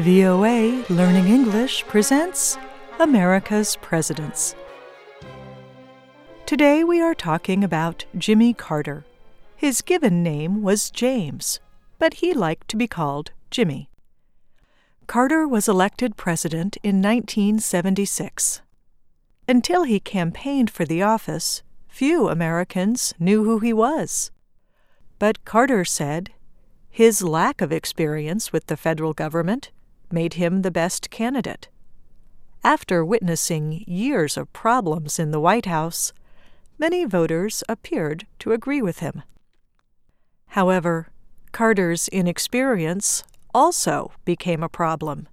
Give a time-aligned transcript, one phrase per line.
[0.00, 2.58] VOA Learning English presents
[3.00, 4.54] America's Presidents.
[6.44, 9.06] Today we are talking about Jimmy Carter.
[9.56, 11.60] His given name was James,
[11.98, 13.88] but he liked to be called Jimmy.
[15.06, 18.60] Carter was elected president in 1976.
[19.48, 24.30] Until he campaigned for the office, few Americans knew who he was.
[25.18, 26.32] But Carter said
[26.90, 29.70] his lack of experience with the federal government
[30.16, 31.68] made him the best candidate.
[32.64, 36.14] After witnessing years of problems in the White House,
[36.78, 39.22] many voters appeared to agree with him.
[40.56, 41.08] However,
[41.52, 45.28] Carter's inexperience also became a problem.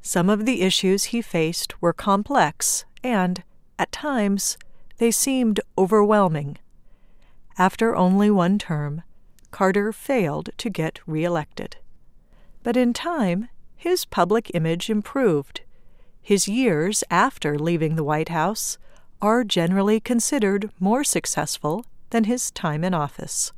[0.00, 3.42] Some of the issues he faced were complex and,
[3.78, 4.56] at times,
[4.96, 6.56] they seemed overwhelming.
[7.58, 9.02] After only one term,
[9.50, 11.76] Carter failed to get reelected.
[12.62, 15.60] But in time, his public image improved.
[16.22, 18.78] His years after leaving the White House
[19.22, 23.52] are generally considered more successful than his time in office.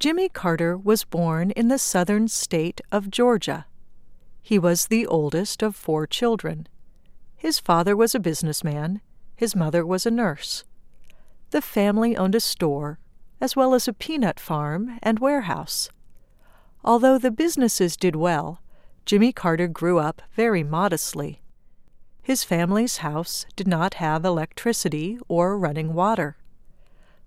[0.00, 3.66] Jimmy Carter was born in the southern state of Georgia.
[4.42, 6.66] He was the oldest of four children.
[7.36, 9.00] His father was a businessman,
[9.36, 10.64] his mother was a nurse.
[11.50, 12.98] The family owned a store,
[13.40, 15.88] as well as a peanut farm and warehouse.
[16.84, 18.60] Although the businesses did well,
[19.06, 21.42] Jimmy Carter grew up very modestly.
[22.22, 26.36] His family's house did not have electricity or running water.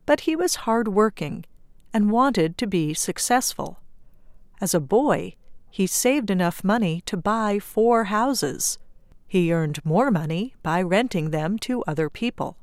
[0.05, 1.45] But he was hard working
[1.93, 3.79] and wanted to be successful.
[4.61, 5.35] As a boy,
[5.73, 8.77] he saved enough money to buy four houses.
[9.27, 12.57] He earned more money by renting them to other people.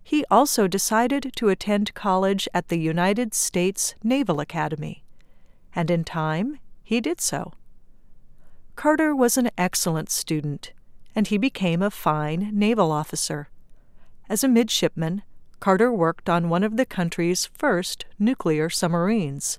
[0.00, 5.02] He also decided to attend college at the United States Naval Academy,
[5.74, 7.52] and in time he did so.
[8.76, 10.72] Carter was an excellent student,
[11.16, 13.48] and he became a fine naval officer.
[14.28, 15.24] As a midshipman,
[15.58, 19.58] Carter worked on one of the country's first nuclear submarines.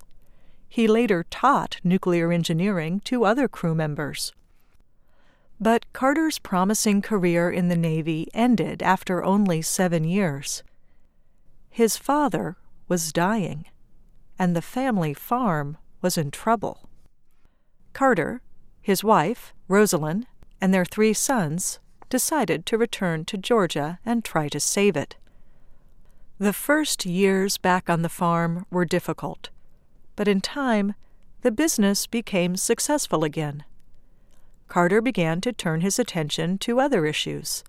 [0.68, 4.32] He later taught nuclear engineering to other crew members.
[5.58, 10.62] But Carter's promising career in the Navy ended after only seven years.
[11.70, 12.56] His father
[12.88, 13.66] was dying,
[14.38, 16.88] and the family farm was in trouble.
[17.92, 18.42] Carter,
[18.82, 20.26] his wife, Rosalynn,
[20.60, 21.78] and their three sons
[22.08, 25.16] decided to return to Georgia and try to save it.
[26.38, 29.48] The first years back on the farm were difficult,
[30.16, 30.94] but in time,
[31.42, 33.64] the business became successful again.
[34.68, 37.62] Carter began to turn his attention to other issues.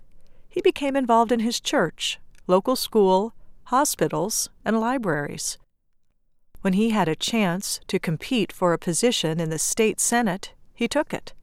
[0.49, 3.33] He became involved in his church, local school,
[3.65, 5.57] hospitals, and libraries.
[6.61, 10.87] When he had a chance to compete for a position in the state senate, he
[10.87, 11.33] took it.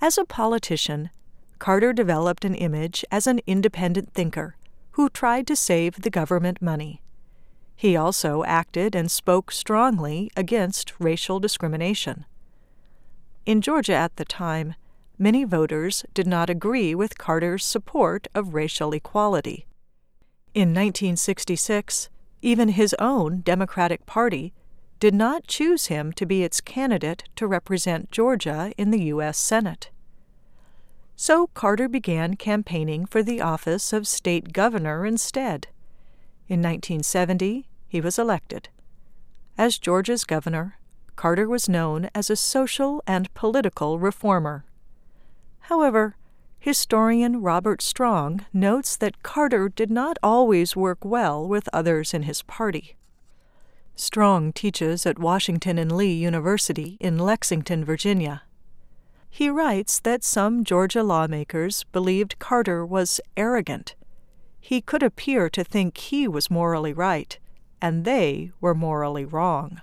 [0.00, 1.10] As a politician,
[1.58, 4.56] Carter developed an image as an independent thinker
[4.92, 7.01] who tried to save the government money.
[7.76, 12.24] He also acted and spoke strongly against racial discrimination.
[13.44, 14.74] In Georgia at the time,
[15.18, 19.66] many voters did not agree with Carter's support of racial equality.
[20.54, 22.08] In 1966,
[22.42, 24.52] even his own Democratic Party
[25.00, 29.38] did not choose him to be its candidate to represent Georgia in the U.S.
[29.38, 29.90] Senate.
[31.16, 35.68] So Carter began campaigning for the office of state governor instead.
[36.48, 38.68] In 1970, he was elected.
[39.56, 40.78] As Georgia's governor,
[41.14, 44.64] Carter was known as a social and political reformer.
[45.60, 46.16] However,
[46.58, 52.42] historian Robert Strong notes that Carter did not always work well with others in his
[52.42, 52.96] party.
[53.94, 58.42] Strong teaches at Washington and Lee University in Lexington, Virginia.
[59.28, 63.94] He writes that some Georgia lawmakers believed Carter was arrogant.
[64.64, 67.36] He could appear to think he was morally right,
[67.80, 69.82] and they were morally wrong.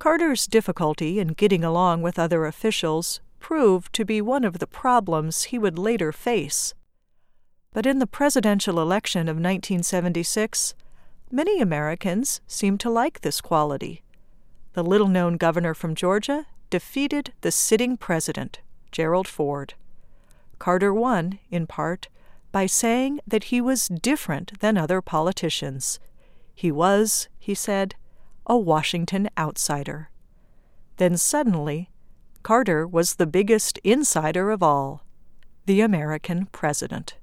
[0.00, 5.44] Carter's difficulty in getting along with other officials proved to be one of the problems
[5.44, 6.74] he would later face.
[7.72, 10.74] But in the presidential election of 1976,
[11.30, 14.02] many Americans seemed to like this quality.
[14.72, 18.58] The little known governor from Georgia defeated the sitting president,
[18.90, 19.74] Gerald Ford.
[20.58, 22.08] Carter won, in part,
[22.56, 26.00] by saying that he was different than other politicians.
[26.54, 27.94] He was, he said,
[28.46, 30.08] a Washington outsider.
[30.96, 31.90] Then suddenly,
[32.42, 35.04] Carter was the biggest insider of all
[35.66, 37.16] the American president.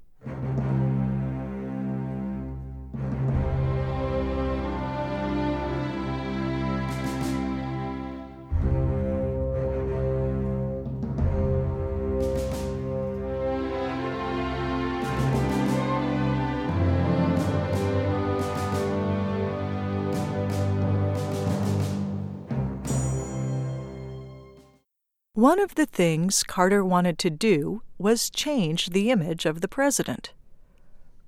[25.44, 30.32] One of the things Carter wanted to do was change the image of the president.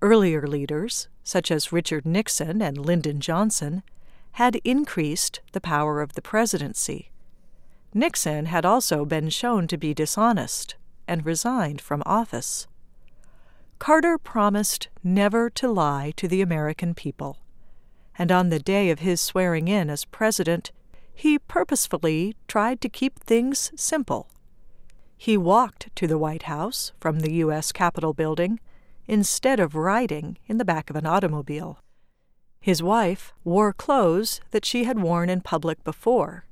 [0.01, 3.83] Earlier leaders, such as Richard Nixon and Lyndon Johnson,
[4.31, 7.12] had increased the power of the presidency.
[7.94, 10.75] Nixon had also been shown to be dishonest
[11.09, 12.68] and resigned from office.
[13.79, 17.39] Carter promised never to lie to the American people,
[18.18, 20.71] and on the day of his swearing in as president,
[21.15, 24.27] he purposefully tried to keep things simple.
[25.17, 27.71] He walked to the White House from the U.S.
[27.71, 28.59] Capitol building
[29.07, 31.79] instead of riding in the back of an automobile.
[32.59, 36.45] His wife wore clothes that she had worn in public before.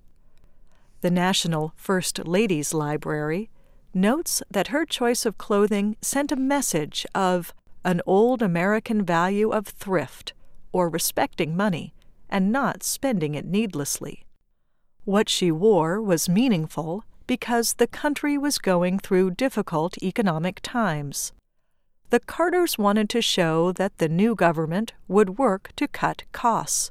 [1.02, 3.50] The National First Ladies Library
[3.94, 9.68] notes that her choice of clothing sent a message of an old American value of
[9.68, 10.34] thrift
[10.72, 11.94] or respecting money
[12.30, 14.26] and not spending it needlessly.
[15.06, 21.34] What she wore was meaningful because the country was going through difficult economic times.
[22.10, 26.90] The Carters wanted to show that the new government would work to cut costs.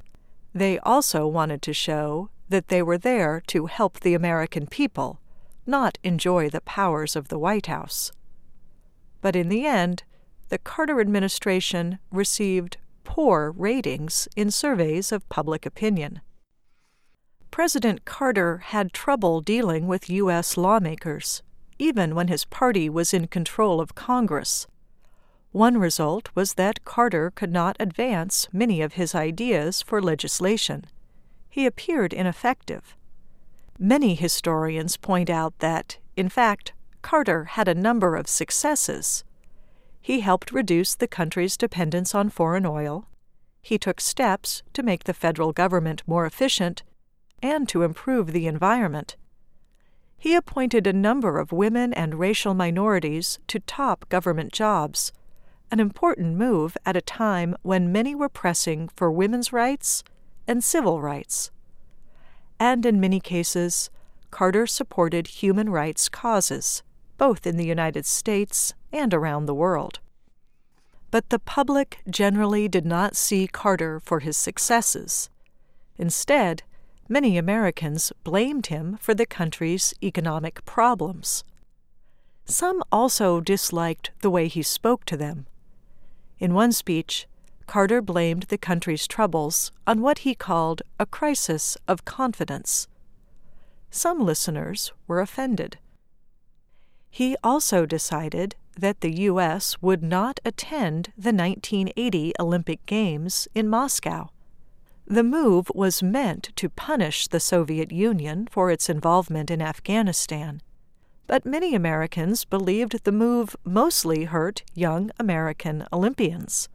[0.55, 5.19] They also wanted to show that they were there to help the American people,
[5.67, 8.12] not enjoy the powers of the White House.
[9.23, 10.03] But in the end,
[10.50, 16.20] the Carter administration received poor ratings in surveys of public opinion.
[17.52, 20.56] President Carter had trouble dealing with U.S.
[20.56, 21.43] lawmakers,
[21.78, 24.66] even when his party was in control of Congress.
[25.50, 30.87] One result was that Carter could not advance many of his ideas for legislation.
[31.50, 32.96] He appeared ineffective.
[33.78, 36.72] Many historians point out that, in fact,
[37.02, 39.25] Carter had a number of successes.
[40.00, 43.08] He helped reduce the country's dependence on foreign oil.
[43.60, 46.82] He took steps to make the federal government more efficient
[47.42, 49.16] and to improve the environment.
[50.16, 55.12] He appointed a number of women and racial minorities to top government jobs,
[55.70, 60.04] an important move at a time when many were pressing for women's rights
[60.46, 61.50] and civil rights.
[62.60, 63.90] And in many cases,
[64.30, 66.82] Carter supported human rights causes,
[67.18, 69.98] both in the United States and around the world.
[71.10, 75.28] But the public generally did not see Carter for his successes.
[75.98, 76.62] Instead,
[77.12, 81.44] many Americans blamed him for the country's economic problems.
[82.47, 85.47] Some also disliked the way he spoke to them.
[86.38, 87.26] In one speech,
[87.67, 92.88] Carter blamed the country's troubles on what he called a crisis of confidence.
[93.91, 95.76] Some listeners were offended.
[97.11, 99.76] He also decided that the U.S.
[99.82, 104.31] would not attend the 1980 Olympic Games in Moscow.
[105.12, 110.62] The move was meant to punish the Soviet Union for its involvement in Afghanistan.
[111.26, 116.71] But many Americans believed the move mostly hurt young American Olympians.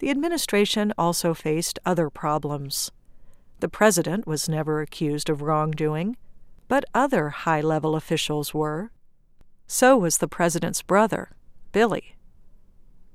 [0.00, 2.92] The administration also faced other problems.
[3.60, 6.18] The president was never accused of wrongdoing,
[6.68, 8.90] but other high level officials were.
[9.66, 11.30] So was the president's brother,
[11.72, 12.16] Billy.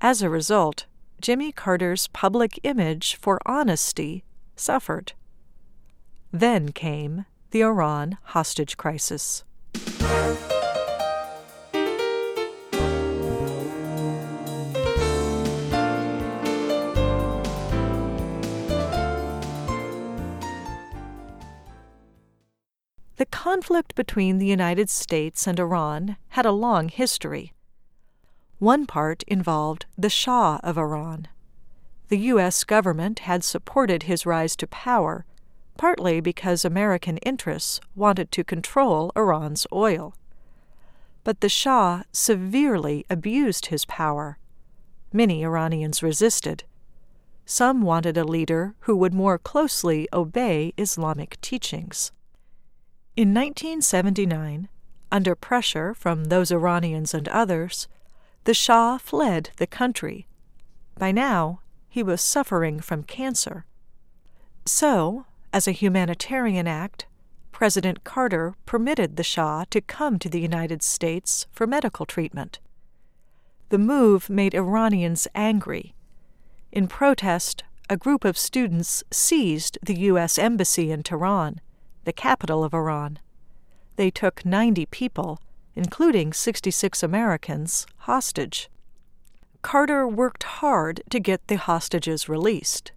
[0.00, 0.86] As a result,
[1.20, 4.22] Jimmy Carter's public image for honesty
[4.54, 5.14] suffered.
[6.30, 9.42] Then came the Iran hostage crisis.
[23.16, 27.52] The conflict between the United States and Iran had a long history.
[28.58, 31.28] One part involved the Shah of Iran.
[32.08, 32.64] The U.S.
[32.64, 35.26] government had supported his rise to power,
[35.76, 40.14] partly because American interests wanted to control Iran's oil.
[41.22, 44.38] But the Shah severely abused his power.
[45.12, 46.64] Many Iranians resisted.
[47.44, 52.10] Some wanted a leader who would more closely obey Islamic teachings.
[53.16, 54.68] In 1979,
[55.12, 57.86] under pressure from those Iranians and others,
[58.46, 60.28] the Shah fled the country.
[60.96, 63.66] By now, he was suffering from cancer.
[64.64, 67.06] So, as a humanitarian act,
[67.50, 72.60] President Carter permitted the Shah to come to the United States for medical treatment.
[73.70, 75.96] The move made Iranians angry.
[76.70, 80.38] In protest, a group of students seized the U.S.
[80.38, 81.60] Embassy in Tehran,
[82.04, 83.18] the capital of Iran.
[83.96, 85.40] They took 90 people,
[85.76, 88.68] including 66 Americans, hostage.
[89.62, 92.92] Carter worked hard to get the hostages released.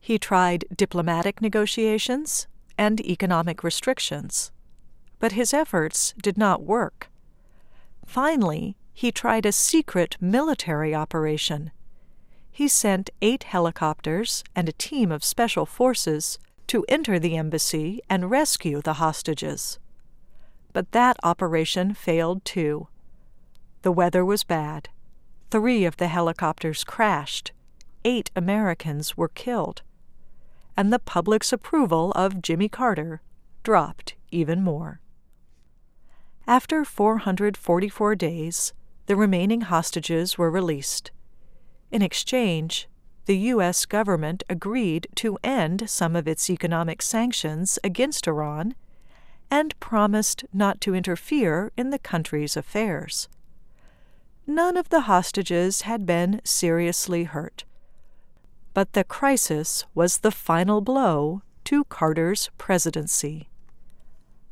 [0.00, 4.50] He tried diplomatic negotiations and economic restrictions,
[5.18, 7.08] but his efforts did not work.
[8.04, 11.70] Finally, he tried a secret military operation.
[12.50, 18.30] He sent eight helicopters and a team of special forces to enter the embassy and
[18.30, 19.78] rescue the hostages.
[20.76, 22.88] But that operation failed too.
[23.80, 24.90] The weather was bad.
[25.50, 27.52] Three of the helicopters crashed.
[28.04, 29.80] Eight Americans were killed.
[30.76, 33.22] And the public's approval of Jimmy Carter
[33.62, 35.00] dropped even more.
[36.46, 38.74] After 444 days,
[39.06, 41.10] the remaining hostages were released.
[41.90, 42.86] In exchange,
[43.24, 43.86] the U.S.
[43.86, 48.74] government agreed to end some of its economic sanctions against Iran
[49.50, 53.28] and promised not to interfere in the country's affairs.
[54.46, 57.64] None of the hostages had been seriously hurt.
[58.74, 63.48] But the crisis was the final blow to Carter's presidency.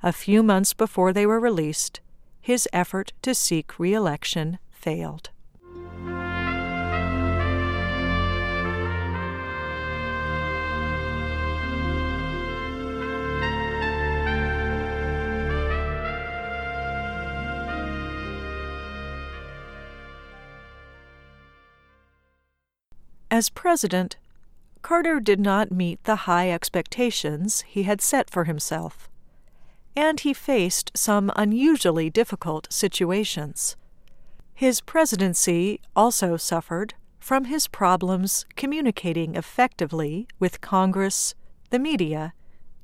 [0.03, 2.01] A few months before they were released,
[2.41, 5.31] his effort to seek re election failed.
[23.35, 24.17] As president,
[24.83, 29.09] Carter did not meet the high expectations he had set for himself,
[29.97, 33.75] and he faced some unusually difficult situations.
[34.55, 41.35] His presidency also suffered from his problems communicating effectively with Congress,
[41.71, 42.35] the media,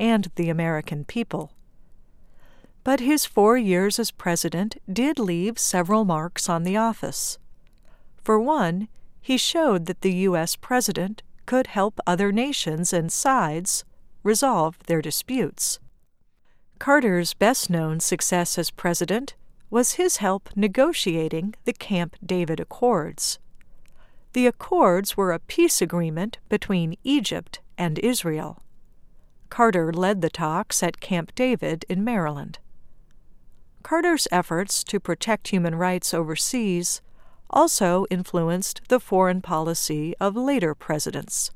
[0.00, 1.52] and the American people.
[2.82, 7.38] But his four years as president did leave several marks on the office.
[8.24, 8.88] For one,
[9.20, 10.56] he showed that the U.S.
[10.56, 13.84] president could help other nations and sides
[14.22, 15.78] resolve their disputes.
[16.78, 19.34] Carter's best known success as president
[19.68, 23.38] was his help negotiating the Camp David Accords.
[24.32, 28.62] The Accords were a peace agreement between Egypt and Israel.
[29.48, 32.58] Carter led the talks at Camp David in Maryland.
[33.82, 37.00] Carter's efforts to protect human rights overseas
[37.50, 41.50] also influenced the foreign policy of later presidents.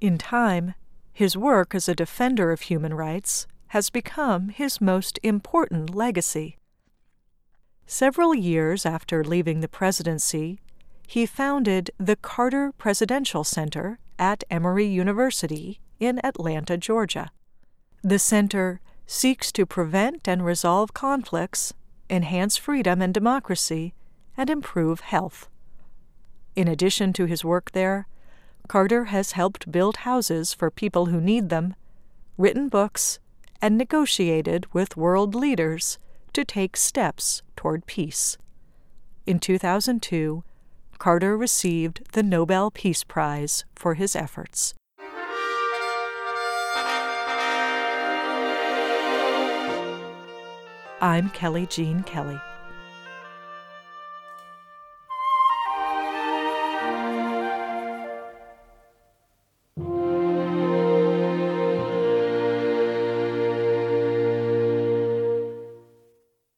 [0.00, 0.74] In time,
[1.12, 6.58] his work as a defender of human rights has become his most important legacy.
[7.86, 10.58] Several years after leaving the presidency,
[11.06, 17.30] he founded the Carter Presidential Center at Emory University in Atlanta, Georgia.
[18.02, 21.74] The center seeks to prevent and resolve conflicts,
[22.08, 23.94] enhance freedom and democracy,
[24.36, 25.48] and improve health.
[26.56, 28.06] In addition to his work there,
[28.68, 31.74] Carter has helped build houses for people who need them,
[32.38, 33.18] written books,
[33.60, 35.98] and negotiated with world leaders
[36.32, 38.38] to take steps toward peace.
[39.26, 40.44] In 2002,
[40.98, 44.74] Carter received the Nobel Peace Prize for his efforts.
[51.00, 52.40] I'm Kelly Jean Kelly.